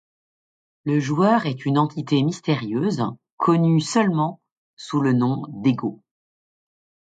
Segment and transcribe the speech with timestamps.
[0.83, 3.03] Le joueur est une entité mystérieuse,
[3.37, 4.41] connue seulement
[4.75, 6.01] sous le nom d'Ego.